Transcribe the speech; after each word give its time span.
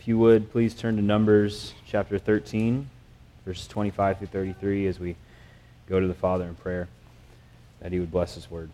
If 0.00 0.08
you 0.08 0.16
would, 0.16 0.50
please 0.50 0.72
turn 0.72 0.96
to 0.96 1.02
Numbers 1.02 1.74
chapter 1.86 2.18
13, 2.18 2.88
verses 3.44 3.66
25 3.68 4.16
through 4.16 4.26
33, 4.28 4.86
as 4.86 4.98
we 4.98 5.14
go 5.90 6.00
to 6.00 6.06
the 6.06 6.14
Father 6.14 6.46
in 6.46 6.54
prayer, 6.54 6.88
that 7.80 7.92
He 7.92 8.00
would 8.00 8.10
bless 8.10 8.34
His 8.34 8.50
word. 8.50 8.70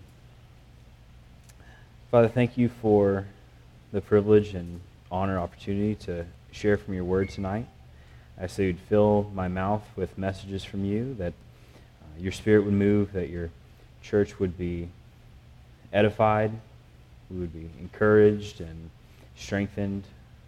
Father, 2.13 2.29
thank 2.29 2.57
you 2.57 2.69
for 2.69 3.27
the 3.91 4.01
privilege 4.01 4.55
and 4.55 4.81
honor 5.11 5.37
opportunity 5.37 5.97
to 5.97 6.27
share 6.53 6.77
from 6.77 6.95
your 6.95 7.03
word 7.03 7.29
tonight. 7.29 7.67
I 8.39 8.45
ask 8.45 8.55
that 8.55 8.65
you'd 8.65 8.79
fill 8.79 9.29
my 9.35 9.49
mouth 9.49 9.83
with 9.97 10.17
messages 10.17 10.63
from 10.63 10.85
you, 10.85 11.15
that 11.15 11.33
uh, 11.33 12.21
your 12.21 12.31
spirit 12.31 12.65
would 12.65 12.73
move, 12.73 13.13
that 13.15 13.31
your 13.31 13.51
church 14.01 14.39
would 14.39 14.57
be 14.57 14.91
edified, 15.93 16.53
we 17.29 17.41
would 17.41 17.53
be 17.53 17.69
encouraged 17.81 18.61
and 18.61 18.91
strengthened 19.35 20.05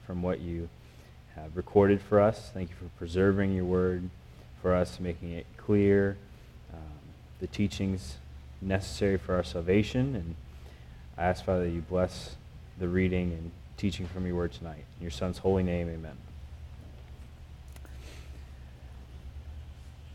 from 0.08 0.22
what 0.22 0.40
you 0.40 0.70
have 1.34 1.54
recorded 1.54 2.00
for 2.00 2.18
us. 2.18 2.50
Thank 2.54 2.70
you 2.70 2.76
for 2.76 2.86
preserving 2.96 3.54
your 3.54 3.66
word 3.66 4.08
for 4.62 4.74
us, 4.74 4.98
making 4.98 5.32
it 5.32 5.44
clear, 5.58 6.16
um, 6.72 6.80
the 7.40 7.46
teachings 7.46 8.16
necessary 8.62 9.18
for 9.18 9.34
our 9.34 9.44
salvation. 9.44 10.16
And 10.16 10.34
I 11.18 11.24
ask, 11.24 11.44
Father, 11.44 11.64
that 11.64 11.70
you 11.72 11.82
bless 11.82 12.36
the 12.78 12.88
reading 12.88 13.32
and 13.32 13.50
teaching 13.76 14.06
from 14.06 14.26
your 14.26 14.34
word 14.34 14.54
tonight. 14.54 14.82
In 14.98 15.02
your 15.02 15.10
Son's 15.10 15.36
holy 15.36 15.62
name, 15.62 15.90
amen. 15.90 16.16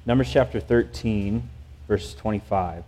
Numbers 0.07 0.33
chapter 0.33 0.59
13, 0.59 1.47
verse 1.87 2.15
25. 2.15 2.83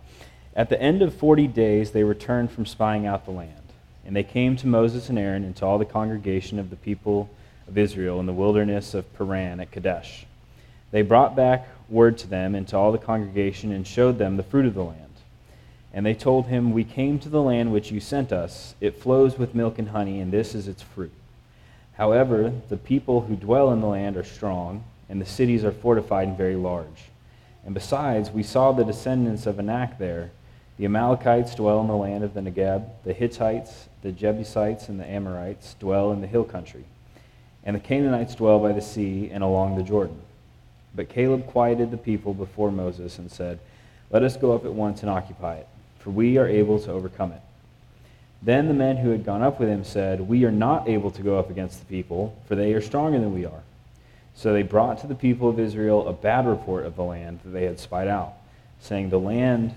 At 0.56 0.70
the 0.70 0.82
end 0.82 1.02
of 1.02 1.14
40 1.14 1.46
days, 1.46 1.92
they 1.92 2.02
returned 2.02 2.50
from 2.50 2.66
spying 2.66 3.06
out 3.06 3.26
the 3.26 3.30
land. 3.30 3.65
And 4.06 4.14
they 4.14 4.22
came 4.22 4.56
to 4.56 4.66
Moses 4.66 5.08
and 5.08 5.18
Aaron 5.18 5.44
and 5.44 5.54
to 5.56 5.66
all 5.66 5.78
the 5.78 5.84
congregation 5.84 6.58
of 6.58 6.70
the 6.70 6.76
people 6.76 7.28
of 7.66 7.76
Israel 7.76 8.20
in 8.20 8.26
the 8.26 8.32
wilderness 8.32 8.94
of 8.94 9.12
Paran 9.16 9.60
at 9.60 9.72
Kadesh. 9.72 10.26
They 10.92 11.02
brought 11.02 11.34
back 11.34 11.68
word 11.88 12.16
to 12.18 12.28
them 12.28 12.54
and 12.54 12.66
to 12.68 12.76
all 12.76 12.92
the 12.92 12.98
congregation 12.98 13.72
and 13.72 13.86
showed 13.86 14.18
them 14.18 14.36
the 14.36 14.42
fruit 14.42 14.66
of 14.66 14.74
the 14.74 14.84
land. 14.84 15.02
And 15.92 16.04
they 16.04 16.14
told 16.14 16.46
him, 16.46 16.72
We 16.72 16.84
came 16.84 17.18
to 17.20 17.28
the 17.28 17.42
land 17.42 17.72
which 17.72 17.90
you 17.90 18.00
sent 18.00 18.32
us. 18.32 18.74
It 18.80 19.00
flows 19.00 19.38
with 19.38 19.54
milk 19.54 19.78
and 19.78 19.88
honey, 19.88 20.20
and 20.20 20.32
this 20.32 20.54
is 20.54 20.68
its 20.68 20.82
fruit. 20.82 21.12
However, 21.94 22.52
the 22.68 22.76
people 22.76 23.22
who 23.22 23.34
dwell 23.34 23.72
in 23.72 23.80
the 23.80 23.86
land 23.86 24.16
are 24.16 24.24
strong, 24.24 24.84
and 25.08 25.20
the 25.20 25.26
cities 25.26 25.64
are 25.64 25.72
fortified 25.72 26.28
and 26.28 26.36
very 26.36 26.56
large. 26.56 27.08
And 27.64 27.72
besides, 27.74 28.30
we 28.30 28.42
saw 28.42 28.72
the 28.72 28.84
descendants 28.84 29.46
of 29.46 29.58
Anak 29.58 29.98
there 29.98 30.30
the 30.78 30.84
Amalekites 30.84 31.54
dwell 31.54 31.80
in 31.80 31.86
the 31.86 31.96
land 31.96 32.22
of 32.22 32.34
the 32.34 32.40
Negeb. 32.40 32.86
The 33.04 33.14
Hittites, 33.14 33.88
the 34.02 34.12
Jebusites, 34.12 34.88
and 34.88 35.00
the 35.00 35.06
Amorites 35.06 35.74
dwell 35.78 36.12
in 36.12 36.20
the 36.20 36.26
hill 36.26 36.44
country. 36.44 36.84
And 37.64 37.74
the 37.74 37.80
Canaanites 37.80 38.34
dwell 38.34 38.58
by 38.58 38.72
the 38.72 38.82
sea 38.82 39.30
and 39.32 39.42
along 39.42 39.76
the 39.76 39.82
Jordan. 39.82 40.20
But 40.94 41.08
Caleb 41.08 41.46
quieted 41.46 41.90
the 41.90 41.96
people 41.96 42.34
before 42.34 42.70
Moses 42.70 43.18
and 43.18 43.30
said, 43.30 43.58
Let 44.10 44.22
us 44.22 44.36
go 44.36 44.52
up 44.52 44.64
at 44.64 44.72
once 44.72 45.00
and 45.00 45.10
occupy 45.10 45.56
it, 45.56 45.68
for 45.98 46.10
we 46.10 46.36
are 46.36 46.46
able 46.46 46.78
to 46.80 46.92
overcome 46.92 47.32
it. 47.32 47.40
Then 48.42 48.68
the 48.68 48.74
men 48.74 48.98
who 48.98 49.10
had 49.10 49.24
gone 49.24 49.42
up 49.42 49.58
with 49.58 49.68
him 49.68 49.82
said, 49.82 50.20
We 50.20 50.44
are 50.44 50.52
not 50.52 50.88
able 50.88 51.10
to 51.10 51.22
go 51.22 51.38
up 51.38 51.50
against 51.50 51.80
the 51.80 51.86
people, 51.86 52.36
for 52.46 52.54
they 52.54 52.74
are 52.74 52.80
stronger 52.82 53.18
than 53.18 53.34
we 53.34 53.46
are. 53.46 53.62
So 54.34 54.52
they 54.52 54.62
brought 54.62 54.98
to 55.00 55.06
the 55.06 55.14
people 55.14 55.48
of 55.48 55.58
Israel 55.58 56.06
a 56.06 56.12
bad 56.12 56.46
report 56.46 56.84
of 56.84 56.96
the 56.96 57.02
land 57.02 57.40
that 57.44 57.50
they 57.50 57.64
had 57.64 57.80
spied 57.80 58.08
out, 58.08 58.34
saying, 58.80 59.08
The 59.08 59.18
land 59.18 59.74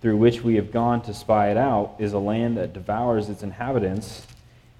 through 0.00 0.16
which 0.16 0.42
we 0.42 0.56
have 0.56 0.72
gone 0.72 1.02
to 1.02 1.14
spy 1.14 1.50
it 1.50 1.56
out 1.56 1.96
is 1.98 2.12
a 2.12 2.18
land 2.18 2.56
that 2.56 2.72
devours 2.72 3.28
its 3.28 3.42
inhabitants, 3.42 4.26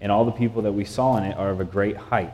and 0.00 0.12
all 0.12 0.24
the 0.24 0.30
people 0.30 0.62
that 0.62 0.72
we 0.72 0.84
saw 0.84 1.16
in 1.16 1.24
it 1.24 1.36
are 1.36 1.50
of 1.50 1.60
a 1.60 1.64
great 1.64 1.96
height. 1.96 2.32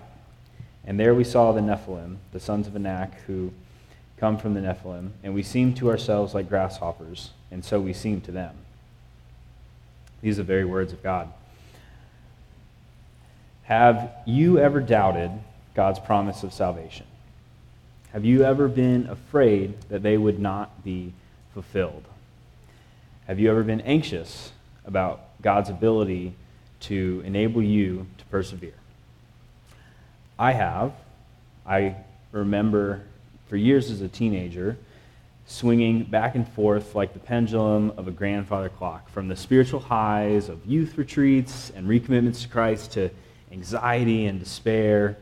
And 0.84 1.00
there 1.00 1.14
we 1.14 1.24
saw 1.24 1.52
the 1.52 1.62
Nephilim, 1.62 2.16
the 2.32 2.40
sons 2.40 2.66
of 2.66 2.76
Anak, 2.76 3.14
who 3.26 3.52
come 4.18 4.36
from 4.36 4.54
the 4.54 4.60
Nephilim, 4.60 5.10
and 5.22 5.34
we 5.34 5.42
seemed 5.42 5.76
to 5.78 5.90
ourselves 5.90 6.34
like 6.34 6.48
grasshoppers, 6.48 7.30
and 7.50 7.64
so 7.64 7.80
we 7.80 7.92
seemed 7.92 8.24
to 8.24 8.32
them. 8.32 8.54
These 10.20 10.38
are 10.38 10.42
the 10.42 10.46
very 10.46 10.64
words 10.64 10.92
of 10.92 11.02
God. 11.02 11.32
Have 13.64 14.10
you 14.26 14.58
ever 14.58 14.80
doubted 14.80 15.30
God's 15.74 15.98
promise 15.98 16.42
of 16.42 16.52
salvation? 16.52 17.06
Have 18.12 18.24
you 18.24 18.44
ever 18.44 18.68
been 18.68 19.08
afraid 19.08 19.80
that 19.88 20.02
they 20.02 20.18
would 20.18 20.38
not 20.38 20.84
be 20.84 21.12
fulfilled? 21.54 22.04
Have 23.26 23.40
you 23.40 23.50
ever 23.50 23.62
been 23.62 23.80
anxious 23.80 24.52
about 24.84 25.40
God's 25.40 25.70
ability 25.70 26.34
to 26.80 27.22
enable 27.24 27.62
you 27.62 28.06
to 28.18 28.24
persevere? 28.26 28.74
I 30.38 30.52
have. 30.52 30.92
I 31.66 31.96
remember 32.32 33.00
for 33.48 33.56
years 33.56 33.90
as 33.90 34.02
a 34.02 34.08
teenager 34.08 34.76
swinging 35.46 36.04
back 36.04 36.34
and 36.34 36.46
forth 36.46 36.94
like 36.94 37.14
the 37.14 37.18
pendulum 37.18 37.94
of 37.96 38.08
a 38.08 38.10
grandfather 38.10 38.68
clock 38.68 39.08
from 39.08 39.28
the 39.28 39.36
spiritual 39.36 39.80
highs 39.80 40.50
of 40.50 40.66
youth 40.66 40.98
retreats 40.98 41.72
and 41.74 41.88
recommitments 41.88 42.42
to 42.42 42.48
Christ 42.48 42.92
to 42.92 43.08
anxiety 43.50 44.26
and 44.26 44.38
despair 44.38 45.16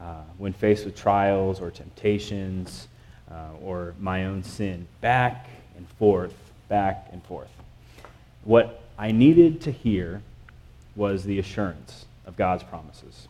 uh, 0.00 0.22
when 0.38 0.52
faced 0.52 0.84
with 0.84 0.96
trials 0.96 1.60
or 1.60 1.70
temptations 1.70 2.88
uh, 3.30 3.50
or 3.62 3.94
my 4.00 4.24
own 4.24 4.42
sin, 4.42 4.88
back 5.00 5.46
and 5.76 5.88
forth 5.90 6.47
back 6.68 7.08
and 7.12 7.22
forth. 7.24 7.50
What 8.44 8.82
I 8.98 9.12
needed 9.12 9.60
to 9.62 9.72
hear 9.72 10.22
was 10.96 11.24
the 11.24 11.38
assurance 11.38 12.06
of 12.26 12.36
God's 12.36 12.62
promises. 12.62 13.28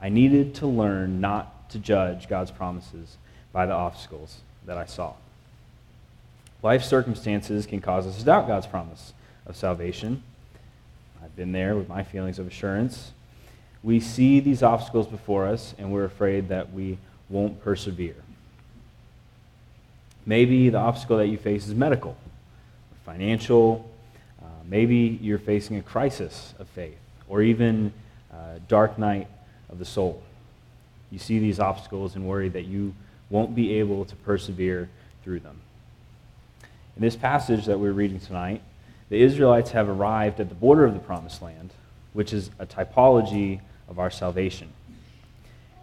I 0.00 0.08
needed 0.08 0.54
to 0.56 0.66
learn 0.66 1.20
not 1.20 1.70
to 1.70 1.78
judge 1.78 2.28
God's 2.28 2.50
promises 2.50 3.16
by 3.52 3.66
the 3.66 3.72
obstacles 3.72 4.40
that 4.66 4.76
I 4.76 4.86
saw. 4.86 5.14
Life 6.62 6.84
circumstances 6.84 7.66
can 7.66 7.80
cause 7.80 8.06
us 8.06 8.18
to 8.18 8.24
doubt 8.24 8.46
God's 8.46 8.66
promise 8.66 9.12
of 9.46 9.56
salvation. 9.56 10.22
I've 11.22 11.34
been 11.36 11.52
there 11.52 11.74
with 11.76 11.88
my 11.88 12.02
feelings 12.02 12.38
of 12.38 12.46
assurance. 12.46 13.12
We 13.82 13.98
see 14.00 14.40
these 14.40 14.62
obstacles 14.62 15.06
before 15.06 15.46
us 15.46 15.74
and 15.78 15.90
we're 15.90 16.04
afraid 16.04 16.48
that 16.48 16.72
we 16.72 16.98
won't 17.30 17.62
persevere. 17.62 18.16
Maybe 20.26 20.68
the 20.68 20.78
obstacle 20.78 21.16
that 21.16 21.28
you 21.28 21.38
face 21.38 21.66
is 21.66 21.74
medical 21.74 22.16
financial. 23.10 23.90
Uh, 24.40 24.46
maybe 24.68 25.18
you're 25.20 25.38
facing 25.38 25.76
a 25.76 25.82
crisis 25.82 26.54
of 26.60 26.68
faith 26.68 26.98
or 27.28 27.42
even 27.42 27.92
a 28.32 28.60
dark 28.68 28.98
night 28.98 29.26
of 29.68 29.80
the 29.80 29.84
soul. 29.84 30.22
You 31.10 31.18
see 31.18 31.40
these 31.40 31.58
obstacles 31.58 32.14
and 32.14 32.28
worry 32.28 32.48
that 32.50 32.66
you 32.66 32.94
won't 33.28 33.56
be 33.56 33.74
able 33.80 34.04
to 34.04 34.14
persevere 34.16 34.88
through 35.24 35.40
them. 35.40 35.60
In 36.96 37.02
this 37.02 37.16
passage 37.16 37.66
that 37.66 37.80
we're 37.80 37.92
reading 37.92 38.20
tonight, 38.20 38.62
the 39.08 39.20
Israelites 39.20 39.72
have 39.72 39.88
arrived 39.88 40.38
at 40.38 40.48
the 40.48 40.54
border 40.54 40.84
of 40.84 40.94
the 40.94 41.00
promised 41.00 41.42
land, 41.42 41.70
which 42.12 42.32
is 42.32 42.50
a 42.60 42.66
typology 42.66 43.60
of 43.88 43.98
our 43.98 44.10
salvation. 44.10 44.68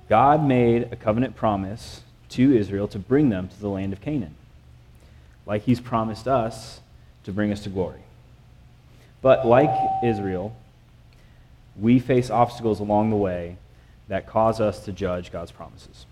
God 0.07 0.45
made 0.45 0.93
a 0.93 0.95
covenant 0.95 1.35
promise 1.35 2.03
to 2.29 2.55
Israel 2.55 2.87
to 2.87 2.99
bring 2.99 3.27
them 3.27 3.49
to 3.49 3.59
the 3.59 3.67
land 3.69 3.91
of 3.91 3.99
Canaan. 3.99 4.35
Like 5.45 5.63
he's 5.63 5.81
promised 5.81 6.25
us 6.25 6.79
to 7.27 7.33
bring 7.33 7.51
us 7.51 7.59
to 7.63 7.69
glory. 7.69 7.99
But 9.21 9.45
like 9.45 9.69
Israel, 10.01 10.55
we 11.77 11.99
face 11.99 12.29
obstacles 12.29 12.79
along 12.79 13.09
the 13.09 13.17
way 13.17 13.57
that 14.07 14.27
cause 14.27 14.61
us 14.61 14.85
to 14.85 14.93
judge 14.93 15.29
God's 15.29 15.51
promises. 15.51 16.05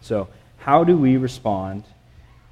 So, 0.00 0.26
how 0.56 0.82
do 0.82 0.96
we 0.96 1.18
respond 1.18 1.84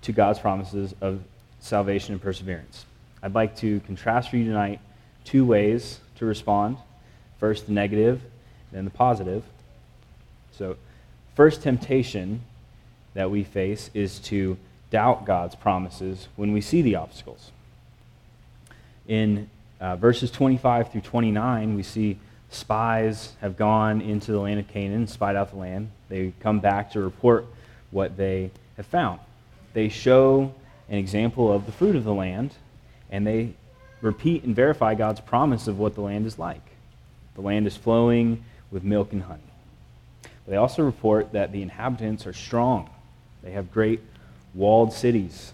to 0.02 0.12
God's 0.12 0.38
promises 0.38 0.94
of 1.00 1.22
salvation 1.60 2.12
and 2.12 2.20
perseverance? 2.20 2.84
I'd 3.22 3.34
like 3.34 3.56
to 3.56 3.80
contrast 3.80 4.28
for 4.28 4.36
you 4.36 4.44
tonight 4.44 4.80
two 5.24 5.46
ways 5.46 5.98
to 6.16 6.26
respond 6.26 6.76
first, 7.40 7.64
the 7.64 7.72
negative, 7.72 8.20
then 8.72 8.84
the 8.84 8.90
positive. 8.90 9.42
So, 10.50 10.76
first 11.34 11.62
temptation 11.62 12.42
that 13.14 13.30
we 13.30 13.42
face 13.42 13.88
is 13.94 14.18
to 14.18 14.58
doubt 14.90 15.24
God's 15.24 15.54
promises 15.54 16.28
when 16.36 16.52
we 16.52 16.60
see 16.60 16.82
the 16.82 16.96
obstacles. 16.96 17.52
In 19.12 19.50
uh, 19.78 19.96
verses 19.96 20.30
25 20.30 20.90
through 20.90 21.02
29, 21.02 21.74
we 21.74 21.82
see 21.82 22.18
spies 22.48 23.34
have 23.42 23.58
gone 23.58 24.00
into 24.00 24.32
the 24.32 24.38
land 24.38 24.58
of 24.58 24.66
Canaan, 24.68 25.06
spied 25.06 25.36
out 25.36 25.50
the 25.50 25.58
land. 25.58 25.90
They 26.08 26.32
come 26.40 26.60
back 26.60 26.92
to 26.92 27.00
report 27.00 27.44
what 27.90 28.16
they 28.16 28.50
have 28.78 28.86
found. 28.86 29.20
They 29.74 29.90
show 29.90 30.54
an 30.88 30.96
example 30.96 31.52
of 31.52 31.66
the 31.66 31.72
fruit 31.72 31.94
of 31.94 32.04
the 32.04 32.14
land, 32.14 32.54
and 33.10 33.26
they 33.26 33.52
repeat 34.00 34.44
and 34.44 34.56
verify 34.56 34.94
God's 34.94 35.20
promise 35.20 35.68
of 35.68 35.78
what 35.78 35.94
the 35.94 36.00
land 36.00 36.24
is 36.24 36.38
like. 36.38 36.64
The 37.34 37.42
land 37.42 37.66
is 37.66 37.76
flowing 37.76 38.42
with 38.70 38.82
milk 38.82 39.12
and 39.12 39.24
honey. 39.24 39.42
They 40.48 40.56
also 40.56 40.82
report 40.82 41.32
that 41.32 41.52
the 41.52 41.60
inhabitants 41.60 42.26
are 42.26 42.32
strong. 42.32 42.88
They 43.42 43.50
have 43.50 43.74
great 43.74 44.00
walled 44.54 44.94
cities. 44.94 45.52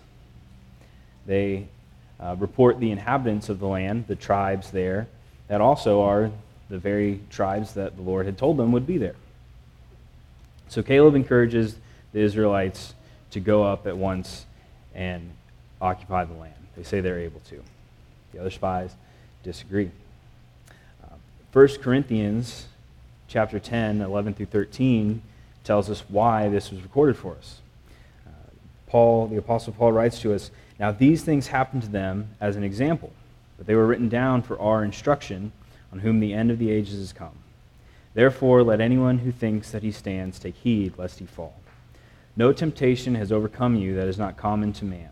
They 1.26 1.66
uh, 2.20 2.37
report 2.38 2.81
the 2.81 2.91
inhabitants 2.91 3.49
of 3.49 3.59
the 3.59 3.67
land, 3.67 4.06
the 4.06 4.17
tribes 4.17 4.70
there, 4.70 5.06
that 5.49 5.61
also 5.61 6.03
are 6.03 6.31
the 6.69 6.79
very 6.79 7.20
tribes 7.31 7.75
that 7.75 7.97
the 7.97 8.03
Lord 8.03 8.26
had 8.26 8.37
told 8.37 8.56
them 8.56 8.73
would 8.73 8.87
be 8.87 8.99
there. 8.99 9.15
So 10.69 10.82
Caleb 10.82 11.15
encourages 11.15 11.76
the 12.12 12.20
Israelites 12.20 12.94
to 13.31 13.41
go 13.41 13.65
up 13.65 13.87
at 13.87 13.97
once 13.97 14.44
and 14.94 15.31
occupy 15.81 16.25
the 16.25 16.35
land. 16.35 16.55
They 16.76 16.82
say 16.82 17.00
they're 17.00 17.20
able 17.20 17.41
to. 17.49 17.62
The 18.32 18.41
other 18.41 18.50
spies 18.50 18.94
disagree. 19.43 19.91
Uh, 21.03 21.15
1 21.53 21.69
Corinthians 21.81 22.67
chapter 23.29 23.59
10, 23.59 24.00
11 24.00 24.35
through 24.35 24.47
13 24.47 25.23
tells 25.65 25.91
us 25.91 26.05
why 26.09 26.49
this 26.49 26.70
was 26.70 26.82
recorded 26.82 27.17
for 27.17 27.37
us. 27.37 27.61
Uh, 28.26 28.31
Paul, 28.87 29.29
the 29.29 29.37
Apostle 29.37 29.73
Paul, 29.73 29.93
writes 29.93 30.20
to 30.20 30.35
us 30.35 30.50
Now 30.79 30.93
these 30.93 31.23
things 31.23 31.49
happened 31.49 31.83
to 31.83 31.89
them 31.89 32.29
as 32.41 32.57
an 32.57 32.65
example, 32.65 33.13
but 33.57 33.67
they 33.67 33.75
were 33.75 33.87
written 33.87 34.09
down 34.09 34.43
for 34.43 34.59
our 34.61 34.85
instruction, 34.85 35.53
on 35.93 36.01
whom 36.01 36.21
the 36.21 36.35
end 36.35 36.51
of 36.51 36.59
the 36.59 36.71
ages 36.71 36.99
has 36.99 37.13
come. 37.13 37.39
Therefore, 38.15 38.63
let 38.63 38.81
anyone 38.81 39.19
who 39.19 39.33
thinks 39.33 39.71
that 39.71 39.83
he 39.83 39.93
stands 39.93 40.39
take 40.39 40.57
heed 40.57 40.99
lest 40.99 41.19
he 41.19 41.27
fall. 41.27 41.55
No 42.37 42.53
temptation 42.53 43.15
has 43.15 43.33
overcome 43.33 43.77
you 43.77 43.95
that 43.97 44.09
is 44.09 44.19
not 44.19 44.37
common 44.37 44.73
to 44.75 44.85
man. 44.85 45.11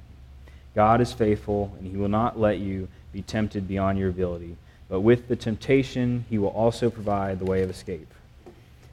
God 0.74 1.00
is 1.00 1.12
faithful, 1.12 1.74
and 1.78 1.90
he 1.90 1.96
will 1.96 2.08
not 2.08 2.38
let 2.38 2.58
you 2.58 2.88
be 3.12 3.22
tempted 3.22 3.66
beyond 3.66 3.98
your 3.98 4.10
ability. 4.10 4.56
But 4.88 5.00
with 5.00 5.26
the 5.26 5.36
temptation, 5.36 6.24
he 6.28 6.38
will 6.38 6.48
also 6.48 6.90
provide 6.90 7.38
the 7.38 7.44
way 7.44 7.62
of 7.62 7.70
escape, 7.70 8.12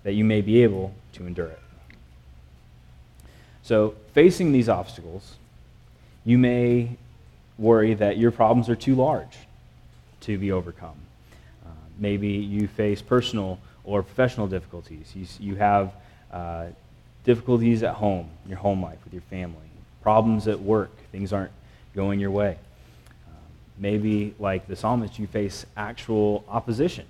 that 0.04 0.14
you 0.14 0.24
may 0.24 0.42
be 0.42 0.64
able 0.64 0.94
to 1.14 1.28
endure 1.28 1.48
it. 1.48 1.60
So, 3.62 3.96
facing 4.14 4.52
these 4.52 4.70
obstacles, 4.70 5.36
you 6.26 6.38
may 6.38 6.98
worry 7.58 7.94
that 7.94 8.18
your 8.18 8.32
problems 8.32 8.70
are 8.70 8.76
too 8.76 8.96
large 8.96 9.38
to 10.22 10.38
be 10.38 10.52
overcome. 10.52 10.96
Uh, 11.66 11.70
maybe 12.00 12.30
you 12.30 12.68
face 12.68 13.02
personal 13.02 13.60
or 13.84 14.02
professional 14.02 14.48
difficulties. 14.48 15.12
You, 15.16 15.26
you 15.40 15.56
have 15.56 15.94
uh, 16.32 16.68
difficulties 17.24 17.84
at 17.84 17.96
home, 17.96 18.30
your 18.48 18.58
home 18.58 18.82
life, 18.82 19.00
with 19.04 19.14
your 19.14 19.22
family, 19.24 19.58
problems 20.02 20.48
at 20.48 20.60
work, 20.60 20.92
things 21.12 21.34
aren't 21.34 21.52
going 21.94 22.20
your 22.20 22.32
way. 22.32 22.58
Um, 23.28 23.36
maybe, 23.78 24.34
like 24.40 24.68
the 24.68 24.76
psalmist, 24.76 25.20
you 25.20 25.28
face 25.28 25.66
actual 25.78 26.44
opposition. 26.48 27.06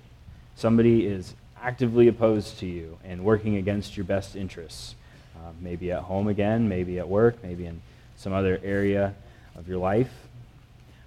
Somebody 0.56 1.06
is 1.06 1.34
actively 1.60 2.08
opposed 2.08 2.58
to 2.58 2.66
you 2.66 2.98
and 3.04 3.24
working 3.24 3.56
against 3.56 3.96
your 3.96 4.04
best 4.04 4.36
interests. 4.36 4.94
Uh, 5.36 5.50
maybe 5.60 5.90
at 5.90 6.02
home 6.02 6.28
again, 6.28 6.68
maybe 6.68 6.98
at 6.98 7.08
work, 7.08 7.42
maybe 7.42 7.66
in 7.66 7.80
some 8.16 8.32
other 8.32 8.60
area 8.62 9.14
of 9.56 9.68
your 9.68 9.78
life. 9.78 10.10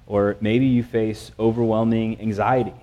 Or 0.06 0.38
maybe 0.40 0.66
you 0.66 0.84
face 0.84 1.32
overwhelming 1.38 2.20
anxiety. 2.22 2.74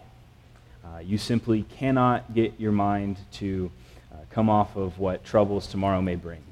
Uh, 0.85 0.99
you 0.99 1.17
simply 1.17 1.63
cannot 1.63 2.35
get 2.35 2.61
your 2.61 2.73
mind 2.73 3.17
to 3.33 3.71
uh, 4.13 4.17
come 4.31 4.51
off 4.51 4.77
of 4.77 4.99
what 4.99 5.25
troubles 5.25 5.67
tomorrow 5.67 6.03
may 6.03 6.15
bring. 6.15 6.43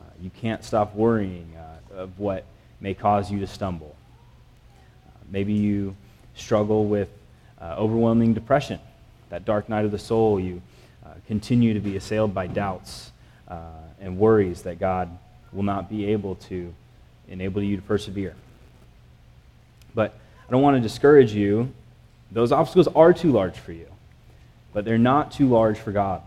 Uh, 0.00 0.04
you 0.20 0.30
can't 0.30 0.62
stop 0.62 0.94
worrying 0.94 1.50
uh, 1.56 2.02
of 2.02 2.18
what 2.18 2.44
may 2.80 2.92
cause 2.92 3.30
you 3.30 3.40
to 3.40 3.46
stumble. 3.46 3.96
Uh, 5.06 5.18
maybe 5.30 5.54
you 5.54 5.96
struggle 6.34 6.84
with 6.84 7.08
uh, 7.60 7.74
overwhelming 7.78 8.34
depression 8.34 8.78
that 9.30 9.44
dark 9.44 9.68
night 9.68 9.84
of 9.84 9.90
the 9.90 9.98
soul, 9.98 10.38
you 10.38 10.62
continue 11.26 11.74
to 11.74 11.80
be 11.80 11.96
assailed 11.96 12.34
by 12.34 12.46
doubts 12.46 13.10
and 14.00 14.18
worries 14.18 14.62
that 14.62 14.78
God 14.78 15.08
will 15.52 15.62
not 15.62 15.88
be 15.88 16.06
able 16.06 16.34
to 16.34 16.72
enable 17.28 17.62
you 17.62 17.76
to 17.76 17.82
persevere. 17.82 18.34
But 19.94 20.14
I 20.48 20.52
don't 20.52 20.62
want 20.62 20.76
to 20.76 20.80
discourage 20.80 21.32
you. 21.32 21.72
Those 22.30 22.52
obstacles 22.52 22.88
are 22.88 23.12
too 23.12 23.32
large 23.32 23.56
for 23.56 23.72
you, 23.72 23.86
but 24.72 24.84
they're 24.84 24.98
not 24.98 25.32
too 25.32 25.48
large 25.48 25.78
for 25.78 25.92
God. 25.92 26.22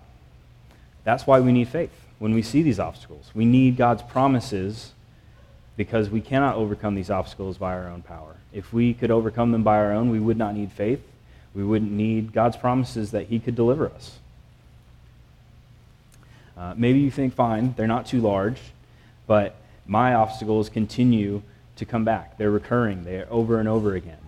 That's 1.03 1.27
why 1.27 1.39
we 1.39 1.51
need 1.51 1.67
faith 1.67 1.91
when 2.19 2.33
we 2.33 2.41
see 2.41 2.61
these 2.61 2.79
obstacles. 2.79 3.31
We 3.33 3.45
need 3.45 3.77
God's 3.77 4.03
promises 4.03 4.91
because 5.77 6.09
we 6.09 6.21
cannot 6.21 6.55
overcome 6.55 6.95
these 6.95 7.09
obstacles 7.09 7.57
by 7.57 7.73
our 7.73 7.87
own 7.87 8.01
power. 8.01 8.35
If 8.51 8.73
we 8.73 8.93
could 8.93 9.11
overcome 9.11 9.51
them 9.51 9.63
by 9.63 9.77
our 9.77 9.93
own, 9.93 10.09
we 10.09 10.19
would 10.19 10.37
not 10.37 10.55
need 10.55 10.71
faith 10.71 11.01
we 11.53 11.63
wouldn't 11.63 11.91
need 11.91 12.33
God's 12.33 12.57
promises 12.57 13.11
that 13.11 13.27
He 13.27 13.39
could 13.39 13.55
deliver 13.55 13.87
us. 13.87 14.17
Uh, 16.57 16.73
maybe 16.75 16.99
you 16.99 17.09
think, 17.09 17.33
fine, 17.33 17.73
they're 17.77 17.87
not 17.87 18.05
too 18.05 18.21
large, 18.21 18.59
but 19.27 19.55
my 19.89 20.13
obstacles 20.13 20.69
continue 20.69 21.41
to 21.75 21.85
come 21.85 22.05
back. 22.05 22.37
They're 22.37 22.51
recurring, 22.51 23.03
they're 23.03 23.27
over 23.31 23.59
and 23.59 23.67
over 23.67 23.95
again. 23.95 24.19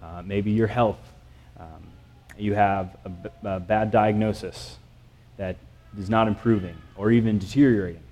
Uh, 0.00 0.22
maybe 0.24 0.52
your 0.52 0.68
health, 0.68 1.00
um, 1.58 1.82
you 2.38 2.54
have 2.54 2.96
a, 3.04 3.08
b- 3.08 3.28
a 3.42 3.60
bad 3.60 3.90
diagnosis 3.90 4.78
that 5.36 5.56
is 5.98 6.08
not 6.08 6.28
improving 6.28 6.76
or 6.96 7.10
even 7.10 7.38
deteriorating. 7.38 8.02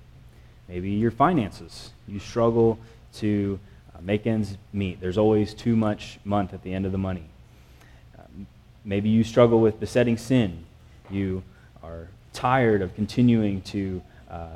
Maybe 0.67 0.91
your 0.91 1.11
finances, 1.11 1.91
you 2.05 2.19
struggle 2.19 2.77
to 3.15 3.59
uh, 3.95 3.99
make 4.01 4.27
ends 4.27 4.57
meet. 4.73 4.99
There's 4.99 5.17
always 5.17 5.53
too 5.53 5.77
much 5.77 6.19
month 6.25 6.53
at 6.53 6.61
the 6.63 6.73
end 6.73 6.85
of 6.85 6.91
the 6.91 6.97
money. 6.97 7.23
Maybe 8.85 9.09
you 9.09 9.23
struggle 9.23 9.61
with 9.61 9.79
besetting 9.79 10.17
sin. 10.17 10.65
You 11.09 11.43
are 11.83 12.07
tired 12.33 12.81
of 12.81 12.95
continuing 12.95 13.61
to 13.63 14.01
uh, 14.29 14.47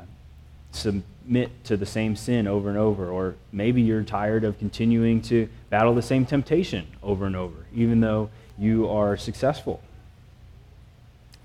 submit 0.74 1.64
to 1.64 1.76
the 1.76 1.86
same 1.86 2.16
sin 2.16 2.46
over 2.46 2.68
and 2.68 2.78
over. 2.78 3.08
Or 3.10 3.34
maybe 3.52 3.82
you're 3.82 4.02
tired 4.02 4.44
of 4.44 4.58
continuing 4.58 5.22
to 5.22 5.48
battle 5.70 5.94
the 5.94 6.02
same 6.02 6.26
temptation 6.26 6.86
over 7.02 7.26
and 7.26 7.36
over, 7.36 7.66
even 7.74 8.00
though 8.00 8.30
you 8.58 8.88
are 8.88 9.16
successful. 9.16 9.80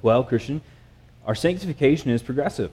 Well, 0.02 0.24
Christian, 0.24 0.62
our 1.26 1.36
sanctification 1.36 2.10
is 2.10 2.22
progressive. 2.22 2.72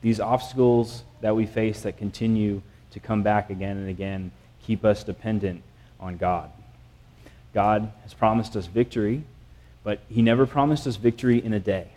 These 0.00 0.20
obstacles 0.20 1.02
that 1.20 1.34
we 1.34 1.46
face 1.46 1.82
that 1.82 1.96
continue 1.96 2.62
to 2.92 3.00
come 3.00 3.22
back 3.22 3.50
again 3.50 3.76
and 3.76 3.88
again 3.88 4.30
keep 4.62 4.84
us 4.84 5.02
dependent 5.02 5.62
on 6.00 6.16
God. 6.16 6.50
God 7.52 7.90
has 8.02 8.14
promised 8.14 8.56
us 8.56 8.66
victory, 8.66 9.24
but 9.82 10.00
he 10.08 10.22
never 10.22 10.46
promised 10.46 10.86
us 10.86 10.96
victory 10.96 11.42
in 11.44 11.52
a 11.52 11.60
day. 11.60 11.88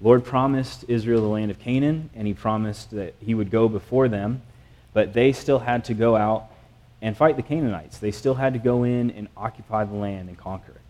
Lord 0.00 0.24
promised 0.24 0.84
Israel 0.88 1.22
the 1.22 1.28
land 1.28 1.50
of 1.50 1.58
Canaan, 1.58 2.10
and 2.14 2.26
he 2.26 2.34
promised 2.34 2.90
that 2.90 3.14
he 3.18 3.34
would 3.34 3.50
go 3.50 3.68
before 3.68 4.08
them, 4.08 4.42
but 4.92 5.12
they 5.12 5.32
still 5.32 5.58
had 5.58 5.84
to 5.86 5.94
go 5.94 6.16
out 6.16 6.50
and 7.00 7.16
fight 7.16 7.36
the 7.36 7.42
Canaanites. 7.42 7.98
They 7.98 8.10
still 8.10 8.34
had 8.34 8.52
to 8.52 8.58
go 8.58 8.84
in 8.84 9.10
and 9.10 9.28
occupy 9.36 9.84
the 9.84 9.94
land 9.94 10.28
and 10.28 10.36
conquer 10.36 10.72
it. 10.72 10.80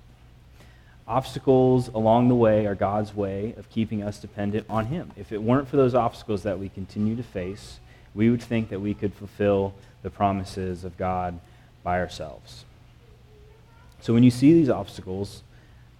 Obstacles 1.08 1.88
along 1.88 2.29
the 2.29 2.35
way 2.35 2.67
are 2.67 2.75
God's 2.75 3.14
way 3.14 3.55
of 3.56 3.70
keeping 3.70 4.03
us 4.03 4.19
dependent 4.19 4.67
on 4.69 4.87
him. 4.87 5.12
If 5.17 5.31
it 5.31 5.41
weren't 5.41 5.69
for 5.69 5.76
those 5.76 5.94
obstacles 5.94 6.43
that 6.43 6.58
we 6.58 6.69
continue 6.69 7.15
to 7.15 7.22
face, 7.22 7.79
we 8.15 8.29
would 8.29 8.43
think 8.43 8.70
that 8.70 8.81
we 8.81 8.93
could 8.93 9.15
fulfill 9.15 9.75
the 10.03 10.10
promises 10.10 10.84
of 10.84 10.96
God 10.96 11.39
by 11.84 12.01
ourselves. 12.01 12.65
So 14.01 14.15
when 14.15 14.25
you 14.25 14.32
see 14.32 14.53
these 14.53 14.70
obstacles, 14.70 15.43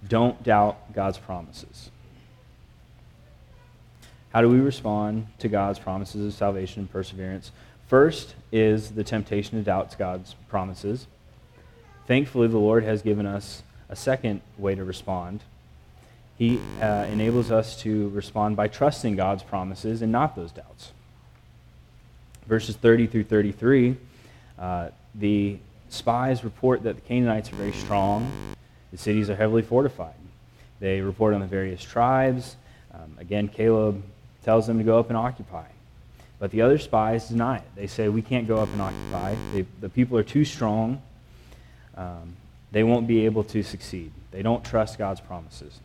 don't 0.07 0.43
doubt 0.43 0.93
God's 0.93 1.19
promises. 1.19 1.91
How 4.37 4.43
do 4.43 4.51
we 4.51 4.61
respond 4.61 5.29
to 5.39 5.49
God's 5.49 5.79
promises 5.79 6.27
of 6.27 6.35
salvation 6.35 6.81
and 6.81 6.93
perseverance? 6.93 7.53
First 7.87 8.35
is 8.53 8.91
the 8.91 9.03
temptation 9.03 9.57
to 9.57 9.65
doubt 9.65 9.97
God's 9.97 10.35
promises. 10.51 11.07
Thankfully, 12.07 12.47
the 12.47 12.59
Lord 12.59 12.85
has 12.85 13.01
given 13.01 13.25
us 13.25 13.63
a 13.89 13.97
second 13.97 14.43
way 14.59 14.75
to 14.75 14.85
respond. 14.85 15.41
He 16.37 16.61
uh, 16.83 17.07
enables 17.11 17.51
us 17.51 17.81
to 17.81 18.11
respond 18.11 18.57
by 18.57 18.69
trusting 18.69 19.17
God's 19.17 19.43
promises 19.43 20.03
and 20.03 20.13
not 20.13 20.37
those 20.37 20.53
doubts. 20.53 20.93
Verses 22.47 22.77
30 22.77 23.07
through 23.07 23.25
33, 23.25 23.97
uh, 24.59 24.91
the 25.15 25.57
spies 25.89 26.45
report 26.45 26.83
that 26.83 26.97
the 26.97 27.01
Canaanites 27.01 27.51
are 27.55 27.57
very 27.57 27.73
strong. 27.73 28.31
The 28.93 28.99
cities 28.99 29.31
are 29.31 29.37
heavily 29.37 29.63
fortified. 29.63 30.13
They 30.79 31.01
report 31.01 31.33
on 31.33 31.41
the 31.41 31.47
various 31.47 31.83
tribes. 31.83 32.57
Um, 32.93 33.17
again, 33.19 33.49
Caleb 33.49 34.03
tells 34.47 34.67
them 34.67 34.79
to 34.79 34.85
go 34.85 34.99
up 34.99 35.09
and 35.09 35.17
occupy. 35.19 35.67
But 36.39 36.51
the 36.51 36.63
other 36.63 36.79
spies 36.79 37.29
deny 37.29 37.59
it. 37.59 37.65
They 37.75 37.87
say, 37.87 38.09
We 38.09 38.23
can't 38.23 38.49
go 38.49 38.57
up 38.57 38.71
and 38.71 38.81
occupy. 38.81 39.35
They, 39.53 39.67
the 39.83 39.91
people 39.91 40.17
are 40.17 40.23
too 40.23 40.47
strong. 40.47 41.03
Um, 41.97 42.37
they 42.73 42.83
won't 42.83 43.07
be 43.07 43.27
able 43.27 43.45
to 43.45 43.63
succeed. 43.63 44.11
They 44.31 44.43
don't 44.43 44.65
trust 44.65 44.97
God's 44.97 45.21
promises. 45.21 45.81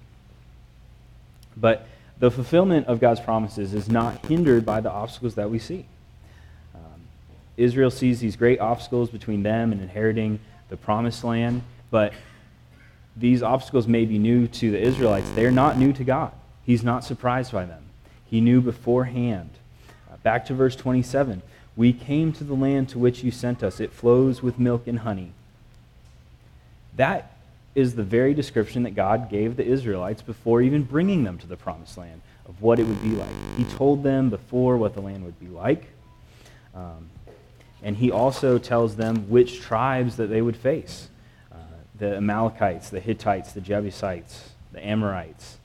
But 1.58 1.86
the 2.20 2.32
fulfillment 2.32 2.88
of 2.88 3.01
God's 3.01 3.20
promises 3.20 3.74
is 3.74 3.89
not 3.89 4.25
hindered 4.25 4.65
by 4.65 4.80
the 4.80 4.91
obstacles 4.91 5.36
that 5.36 5.50
we 5.50 5.60
see. 5.60 5.86
Israel 7.58 7.91
sees 7.91 8.20
these 8.20 8.36
great 8.36 8.60
obstacles 8.60 9.10
between 9.10 9.44
them 9.44 9.72
and 9.72 9.82
inheriting 9.82 10.39
the 10.70 10.77
promised 10.77 11.24
land, 11.24 11.62
but 11.89 12.13
these 13.15 13.44
obstacles 13.44 13.88
may 13.88 14.06
be 14.06 14.18
new 14.18 14.48
to 14.48 14.72
the 14.72 14.80
Israelites. 14.80 15.30
They're 15.32 15.51
not 15.51 15.77
new 15.77 15.94
to 15.94 16.03
God. 16.03 16.32
He's 16.65 16.84
not 16.84 17.03
surprised 17.03 17.51
by 17.51 17.65
them. 17.65 17.84
He 18.32 18.42
knew 18.42 18.62
beforehand. 18.62 19.52
Uh, 20.12 20.18
back 20.24 20.48
to 20.48 20.56
verse 20.56 20.76
27 20.76 21.44
We 21.76 21.94
came 21.94 22.34
to 22.34 22.44
the 22.44 22.56
land 22.56 22.90
to 22.90 23.00
which 23.00 23.24
you 23.24 23.30
sent 23.30 23.62
us, 23.62 23.80
it 23.80 23.92
flows 23.92 24.42
with 24.42 24.58
milk 24.58 24.88
and 24.88 25.00
honey. 25.00 25.34
That 26.96 27.38
is 27.76 27.96
the 27.96 28.04
very 28.04 28.34
description 28.34 28.84
that 28.84 28.96
God 28.96 29.30
gave 29.30 29.56
the 29.56 29.66
Israelites 29.66 30.22
before 30.22 30.62
even 30.62 30.84
bringing 30.84 31.24
them 31.24 31.38
to 31.38 31.48
the 31.48 31.58
promised 31.58 31.98
land. 31.98 32.22
of 32.48 32.62
what 32.62 32.80
it 32.80 32.84
would 32.84 33.02
be 33.02 33.12
like. 33.12 33.30
He 33.56 33.64
told 33.64 34.04
them 34.04 34.30
before 34.30 34.76
what 34.76 34.94
the 34.94 35.00
land 35.00 35.24
would 35.24 35.40
be 35.40 35.48
like. 35.48 35.86
Um, 36.76 37.10
and 37.84 37.96
he 37.96 38.12
also 38.12 38.58
tells 38.58 38.96
them 38.96 39.30
which 39.30 39.62
tribes 39.62 40.18
that 40.18 40.28
they 40.28 40.42
would 40.42 40.58
face 40.58 41.08
uh, 41.52 41.56
the 41.98 42.18
Amalekites, 42.18 42.90
the 42.90 43.00
Hittites, 43.00 43.54
the 43.54 43.62
Jebusites, 43.62 44.50
the 44.74 44.86
Amorites. 44.86 45.58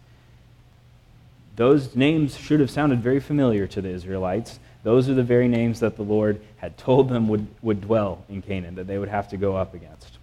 Those 1.56 1.96
names 1.96 2.36
should 2.36 2.60
have 2.60 2.70
sounded 2.70 3.00
very 3.00 3.20
familiar 3.20 3.66
to 3.66 3.80
the 3.80 3.88
Israelites. 3.88 4.58
Those 4.82 5.08
are 5.08 5.14
the 5.14 5.22
very 5.22 5.48
names 5.48 5.80
that 5.80 5.96
the 5.96 6.02
Lord 6.02 6.40
had 6.58 6.76
told 6.76 7.08
them 7.08 7.28
would, 7.28 7.46
would 7.62 7.80
dwell 7.80 8.24
in 8.28 8.42
Canaan, 8.42 8.74
that 8.76 8.86
they 8.86 8.98
would 8.98 9.08
have 9.08 9.28
to 9.30 9.36
go 9.36 9.56
up 9.56 9.74
against. 9.74 10.18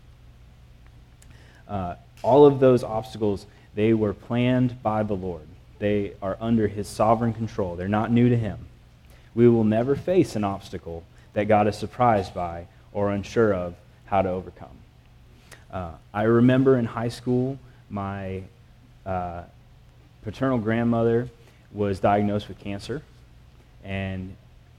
Uh, 1.67 1.95
all 2.21 2.45
of 2.45 2.59
those 2.59 2.83
obstacles, 2.83 3.45
they 3.75 3.93
were 3.93 4.13
planned 4.13 4.81
by 4.83 5.03
the 5.03 5.15
Lord. 5.15 5.47
They 5.79 6.13
are 6.21 6.37
under 6.39 6.67
his 6.67 6.87
sovereign 6.87 7.33
control. 7.33 7.75
They're 7.75 7.87
not 7.87 8.11
new 8.11 8.29
to 8.29 8.37
him. 8.37 8.59
We 9.35 9.49
will 9.49 9.63
never 9.63 9.95
face 9.95 10.35
an 10.35 10.43
obstacle 10.43 11.03
that 11.33 11.47
God 11.47 11.67
is 11.67 11.75
surprised 11.75 12.33
by 12.33 12.67
or 12.93 13.11
unsure 13.11 13.53
of 13.53 13.73
how 14.05 14.21
to 14.21 14.29
overcome. 14.29 14.77
Uh, 15.71 15.91
I 16.13 16.23
remember 16.23 16.77
in 16.77 16.85
high 16.85 17.09
school, 17.09 17.57
my 17.89 18.43
uh, 19.05 19.43
paternal 20.23 20.57
grandmother 20.57 21.29
was 21.71 21.99
diagnosed 21.99 22.47
with 22.47 22.59
cancer, 22.59 23.01
and 23.83 24.35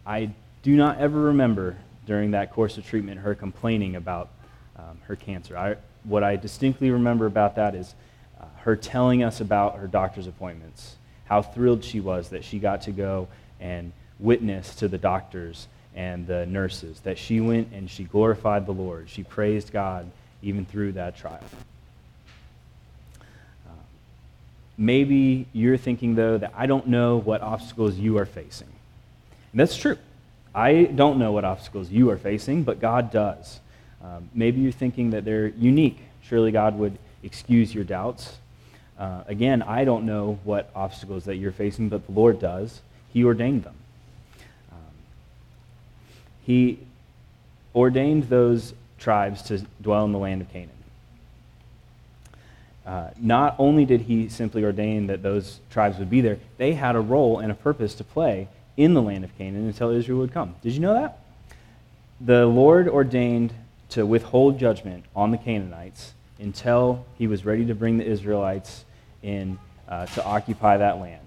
I 0.06 0.30
do 0.62 0.76
not 0.76 0.98
ever 0.98 1.20
remember 1.20 1.76
during 2.06 2.32
that 2.32 2.52
course 2.52 2.78
of 2.78 2.86
treatment 2.86 3.20
her 3.20 3.34
complaining 3.34 3.96
about 3.96 4.28
um, 4.76 4.98
her 5.06 5.16
cancer. 5.16 5.56
I, 5.56 5.76
what 6.04 6.22
I 6.22 6.36
distinctly 6.36 6.90
remember 6.90 7.26
about 7.26 7.56
that 7.56 7.74
is 7.74 7.94
uh, 8.40 8.44
her 8.62 8.76
telling 8.76 9.22
us 9.22 9.40
about 9.40 9.76
her 9.76 9.86
doctor's 9.86 10.26
appointments, 10.26 10.96
how 11.26 11.42
thrilled 11.42 11.84
she 11.84 12.00
was 12.00 12.30
that 12.30 12.44
she 12.44 12.58
got 12.58 12.82
to 12.82 12.92
go 12.92 13.28
and 13.60 13.92
witness 14.18 14.74
to 14.76 14.88
the 14.88 14.98
doctors 14.98 15.68
and 15.94 16.26
the 16.26 16.44
nurses, 16.46 17.00
that 17.00 17.18
she 17.18 17.40
went 17.40 17.72
and 17.72 17.88
she 17.88 18.04
glorified 18.04 18.66
the 18.66 18.72
Lord. 18.72 19.08
She 19.08 19.22
praised 19.22 19.72
God 19.72 20.10
even 20.42 20.66
through 20.66 20.92
that 20.92 21.16
trial. 21.16 21.40
Uh, 23.66 23.72
maybe 24.76 25.46
you're 25.52 25.76
thinking, 25.76 26.14
though, 26.14 26.38
that 26.38 26.52
I 26.56 26.66
don't 26.66 26.88
know 26.88 27.16
what 27.16 27.42
obstacles 27.42 27.96
you 27.96 28.18
are 28.18 28.26
facing. 28.26 28.68
And 29.52 29.60
that's 29.60 29.76
true. 29.76 29.98
I 30.54 30.84
don't 30.84 31.18
know 31.18 31.32
what 31.32 31.44
obstacles 31.44 31.90
you 31.90 32.10
are 32.10 32.16
facing, 32.16 32.62
but 32.62 32.80
God 32.80 33.10
does. 33.10 33.60
Um, 34.02 34.28
maybe 34.34 34.60
you're 34.60 34.72
thinking 34.72 35.10
that 35.10 35.24
they're 35.24 35.48
unique. 35.48 35.98
Surely 36.22 36.52
God 36.52 36.78
would 36.78 36.98
excuse 37.22 37.74
your 37.74 37.84
doubts. 37.84 38.36
Uh, 38.98 39.22
again, 39.26 39.62
I 39.62 39.84
don't 39.84 40.06
know 40.06 40.38
what 40.44 40.70
obstacles 40.74 41.24
that 41.24 41.36
you're 41.36 41.52
facing, 41.52 41.88
but 41.88 42.06
the 42.06 42.12
Lord 42.12 42.38
does. 42.38 42.80
He 43.12 43.24
ordained 43.24 43.64
them. 43.64 43.74
Um, 44.70 44.78
he 46.42 46.78
ordained 47.74 48.24
those 48.24 48.74
tribes 48.98 49.42
to 49.42 49.58
dwell 49.82 50.04
in 50.04 50.12
the 50.12 50.18
land 50.18 50.42
of 50.42 50.52
Canaan. 50.52 50.70
Uh, 52.86 53.08
not 53.18 53.54
only 53.58 53.84
did 53.84 54.02
he 54.02 54.28
simply 54.28 54.62
ordain 54.62 55.06
that 55.06 55.22
those 55.22 55.60
tribes 55.70 55.98
would 55.98 56.10
be 56.10 56.20
there, 56.20 56.38
they 56.58 56.74
had 56.74 56.96
a 56.96 57.00
role 57.00 57.38
and 57.38 57.50
a 57.50 57.54
purpose 57.54 57.94
to 57.94 58.04
play 58.04 58.48
in 58.76 58.94
the 58.94 59.02
land 59.02 59.24
of 59.24 59.36
Canaan 59.38 59.66
until 59.66 59.90
Israel 59.90 60.18
would 60.18 60.32
come. 60.32 60.54
Did 60.62 60.72
you 60.72 60.80
know 60.80 60.94
that? 60.94 61.18
The 62.20 62.46
Lord 62.46 62.88
ordained 62.88 63.52
to 63.90 64.04
withhold 64.04 64.58
judgment 64.58 65.04
on 65.14 65.30
the 65.30 65.38
Canaanites 65.38 66.14
until 66.38 67.04
he 67.16 67.26
was 67.26 67.44
ready 67.44 67.64
to 67.66 67.74
bring 67.74 67.98
the 67.98 68.04
Israelites 68.04 68.84
in 69.22 69.58
uh, 69.88 70.06
to 70.06 70.24
occupy 70.24 70.76
that 70.76 70.98
land. 70.98 71.20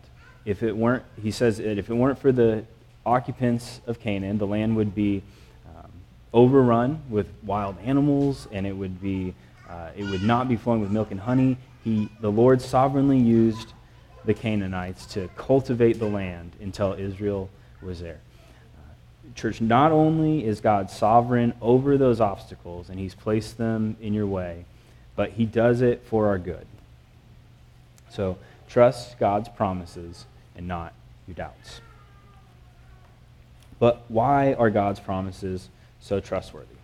If 0.45 0.63
it 0.63 0.75
weren't, 0.75 1.03
he 1.21 1.31
says, 1.31 1.57
that 1.57 1.77
if 1.77 1.89
it 1.89 1.93
weren't 1.93 2.19
for 2.19 2.31
the 2.31 2.63
occupants 3.05 3.81
of 3.87 3.99
Canaan, 3.99 4.37
the 4.37 4.47
land 4.47 4.75
would 4.75 4.93
be 4.93 5.21
um, 5.67 5.91
overrun 6.33 7.01
with 7.09 7.27
wild 7.43 7.77
animals, 7.83 8.47
and 8.51 8.65
it 8.67 8.73
would 8.73 9.01
be, 9.01 9.33
uh, 9.69 9.89
it 9.95 10.03
would 10.05 10.23
not 10.23 10.47
be 10.47 10.55
flowing 10.55 10.81
with 10.81 10.91
milk 10.91 11.11
and 11.11 11.19
honey. 11.19 11.57
He, 11.83 12.09
the 12.21 12.31
Lord 12.31 12.61
sovereignly 12.61 13.17
used 13.17 13.73
the 14.25 14.33
Canaanites 14.33 15.05
to 15.07 15.29
cultivate 15.37 15.99
the 15.99 16.07
land 16.07 16.51
until 16.59 16.93
Israel 16.93 17.49
was 17.81 17.99
there. 17.99 18.19
Uh, 18.77 19.33
church, 19.35 19.61
not 19.61 19.91
only 19.91 20.45
is 20.45 20.59
God 20.59 20.89
sovereign 20.89 21.53
over 21.61 21.97
those 21.97 22.19
obstacles 22.19 22.89
and 22.89 22.99
He's 22.99 23.15
placed 23.15 23.57
them 23.57 23.95
in 24.01 24.13
your 24.13 24.27
way, 24.27 24.65
but 25.15 25.31
He 25.31 25.45
does 25.45 25.81
it 25.81 26.03
for 26.05 26.27
our 26.27 26.37
good. 26.37 26.65
So 28.09 28.37
trust 28.69 29.19
God's 29.19 29.49
promises 29.49 30.25
and 30.55 30.67
not 30.67 30.93
your 31.27 31.35
doubts. 31.35 31.81
But 33.79 34.03
why 34.07 34.53
are 34.53 34.69
God's 34.69 34.99
promises 34.99 35.69
so 35.99 36.19
trustworthy? 36.19 36.75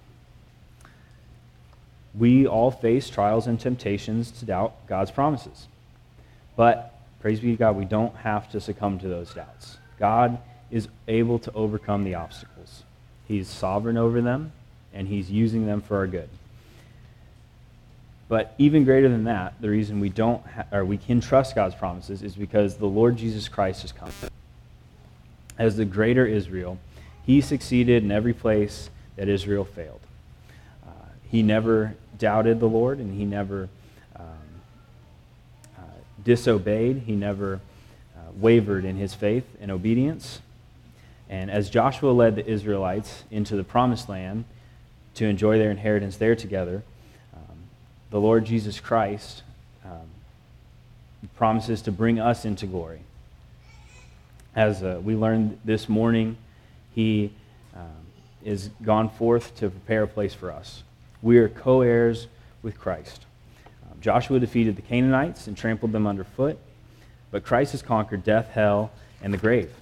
We 2.17 2.45
all 2.47 2.71
face 2.71 3.09
trials 3.09 3.47
and 3.47 3.59
temptations 3.59 4.31
to 4.31 4.45
doubt 4.45 4.87
God's 4.87 5.11
promises. 5.11 5.67
But 6.55 6.93
Praise 7.23 7.39
be 7.39 7.51
to 7.51 7.57
God, 7.57 7.77
we 7.77 7.85
don't 7.85 8.13
have 8.17 8.51
to 8.51 8.59
succumb 8.59 8.99
to 8.99 9.07
those 9.07 9.33
doubts. 9.33 9.77
God 9.97 10.39
is 10.69 10.89
able 11.07 11.39
to 11.39 11.53
overcome 11.53 12.03
the 12.03 12.15
obstacles. 12.15 12.83
He's 13.25 13.47
sovereign 13.47 13.95
over 13.95 14.19
them, 14.19 14.51
and 14.93 15.07
He's 15.07 15.31
using 15.31 15.65
them 15.65 15.79
for 15.79 15.95
our 15.95 16.05
good. 16.05 16.27
But 18.27 18.53
even 18.57 18.83
greater 18.83 19.07
than 19.07 19.23
that, 19.23 19.53
the 19.61 19.69
reason 19.69 20.01
we 20.01 20.09
don't 20.09 20.45
ha- 20.45 20.65
or 20.69 20.83
we 20.83 20.97
can 20.97 21.21
trust 21.21 21.55
God's 21.55 21.75
promises 21.75 22.23
is 22.23 22.35
because 22.35 22.75
the 22.75 22.87
Lord 22.87 23.15
Jesus 23.15 23.47
Christ 23.47 23.83
has 23.83 23.93
come. 23.93 24.11
As 25.57 25.77
the 25.77 25.85
greater 25.85 26.25
Israel, 26.25 26.77
he 27.25 27.39
succeeded 27.39 28.03
in 28.03 28.11
every 28.11 28.33
place 28.33 28.89
that 29.15 29.29
Israel 29.29 29.63
failed. 29.63 30.01
Uh, 30.85 30.89
he 31.31 31.41
never 31.41 31.95
doubted 32.23 32.59
the 32.59 32.69
Lord, 32.69 32.99
and 32.99 33.13
he 33.13 33.25
never 33.25 33.67
disobeyed. 36.23 37.03
He 37.05 37.15
never 37.15 37.59
uh, 38.15 38.19
wavered 38.35 38.85
in 38.85 38.95
his 38.95 39.13
faith 39.13 39.45
and 39.59 39.71
obedience. 39.71 40.41
And 41.29 41.49
as 41.49 41.69
Joshua 41.69 42.11
led 42.11 42.35
the 42.35 42.45
Israelites 42.45 43.23
into 43.31 43.55
the 43.55 43.63
promised 43.63 44.09
land 44.09 44.45
to 45.15 45.25
enjoy 45.25 45.57
their 45.57 45.71
inheritance 45.71 46.17
there 46.17 46.35
together, 46.35 46.83
um, 47.35 47.57
the 48.09 48.19
Lord 48.19 48.45
Jesus 48.45 48.79
Christ 48.79 49.43
um, 49.85 50.07
promises 51.35 51.81
to 51.83 51.91
bring 51.91 52.19
us 52.19 52.45
into 52.45 52.65
glory. 52.65 52.99
As 54.55 54.83
uh, 54.83 55.01
we 55.03 55.15
learned 55.15 55.59
this 55.65 55.89
morning, 55.89 56.37
he 56.93 57.31
um, 57.75 57.89
is 58.43 58.69
gone 58.83 59.09
forth 59.09 59.55
to 59.57 59.69
prepare 59.69 60.03
a 60.03 60.07
place 60.07 60.33
for 60.33 60.51
us. 60.51 60.83
We 61.23 61.39
are 61.39 61.49
co 61.49 61.81
heirs 61.81 62.27
with 62.61 62.77
Christ. 62.77 63.25
Joshua 64.03 64.37
defeated 64.37 64.75
the 64.75 64.81
Canaanites 64.81 65.47
and 65.47 65.55
trampled 65.55 65.93
them 65.93 66.05
underfoot, 66.05 66.59
but 67.31 67.45
Christ 67.45 67.71
has 67.71 67.81
conquered 67.81 68.25
death, 68.25 68.49
hell, 68.49 68.91
and 69.21 69.33
the 69.33 69.37
grave. 69.37 69.73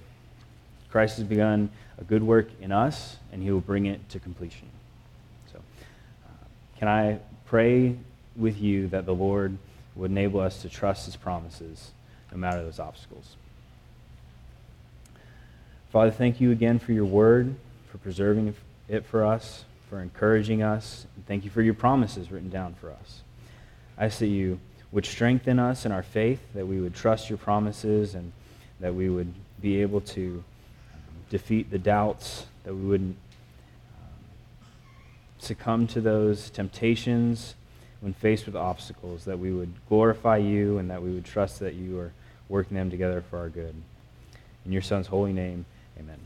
Christ 0.92 1.16
has 1.16 1.26
begun 1.26 1.70
a 1.98 2.04
good 2.04 2.22
work 2.22 2.48
in 2.60 2.70
us, 2.70 3.16
and 3.32 3.42
he 3.42 3.50
will 3.50 3.60
bring 3.60 3.86
it 3.86 4.08
to 4.10 4.20
completion. 4.20 4.68
So, 5.52 5.58
uh, 5.58 6.44
can 6.78 6.86
I 6.86 7.18
pray 7.46 7.96
with 8.36 8.60
you 8.60 8.86
that 8.88 9.06
the 9.06 9.14
Lord 9.14 9.58
would 9.96 10.12
enable 10.12 10.38
us 10.38 10.62
to 10.62 10.68
trust 10.68 11.06
his 11.06 11.16
promises 11.16 11.90
no 12.30 12.38
matter 12.38 12.62
those 12.62 12.78
obstacles? 12.78 13.34
Father, 15.90 16.12
thank 16.12 16.40
you 16.40 16.52
again 16.52 16.78
for 16.78 16.92
your 16.92 17.04
word, 17.04 17.56
for 17.90 17.98
preserving 17.98 18.54
it 18.88 19.04
for 19.04 19.26
us, 19.26 19.64
for 19.90 20.00
encouraging 20.00 20.62
us, 20.62 21.06
and 21.22 21.28
thank 21.28 21.44
you 21.44 21.50
for 21.52 21.62
your 21.62 21.74
promises 21.74 22.32
written 22.32 22.50
down 22.50 22.74
for 22.74 22.90
us. 22.90 23.22
I 23.96 24.08
that 24.08 24.26
you 24.26 24.58
would 24.90 25.06
strengthen 25.06 25.60
us 25.60 25.86
in 25.86 25.92
our 25.92 26.02
faith, 26.02 26.40
that 26.54 26.66
we 26.66 26.80
would 26.80 26.94
trust 26.94 27.30
your 27.30 27.38
promises, 27.38 28.16
and 28.16 28.32
that 28.80 28.92
we 28.92 29.08
would 29.08 29.32
be 29.60 29.80
able 29.82 30.00
to 30.00 30.42
um, 30.92 31.00
defeat 31.30 31.70
the 31.70 31.78
doubts, 31.78 32.46
that 32.64 32.74
we 32.74 32.82
wouldn't 32.82 33.16
um, 33.94 34.08
succumb 35.38 35.86
to 35.86 36.00
those 36.00 36.50
temptations 36.50 37.54
when 38.00 38.12
faced 38.12 38.46
with 38.46 38.56
obstacles, 38.56 39.24
that 39.24 39.38
we 39.38 39.52
would 39.52 39.72
glorify 39.88 40.38
you, 40.38 40.78
and 40.78 40.90
that 40.90 41.00
we 41.00 41.12
would 41.12 41.24
trust 41.24 41.60
that 41.60 41.74
you 41.74 42.00
are 42.00 42.12
working 42.48 42.76
them 42.76 42.90
together 42.90 43.22
for 43.30 43.38
our 43.38 43.48
good. 43.48 43.74
In 44.66 44.72
your 44.72 44.82
Son's 44.82 45.06
holy 45.06 45.32
name, 45.32 45.66
amen. 46.00 46.18